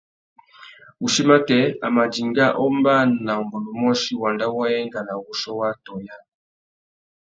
Wuchí 0.99 1.23
matê, 1.29 1.59
a 1.85 1.87
mà 1.95 2.03
dinga 2.13 2.47
a 2.51 2.57
ombāna 2.65 3.31
ungôndômôchï 3.41 4.13
wanda 4.21 4.45
wa 4.57 4.65
enga 4.79 4.99
nà 5.07 5.13
wuchiô 5.23 5.51
wa 5.59 5.65
atõh 5.73 5.99
yâā. 6.05 6.19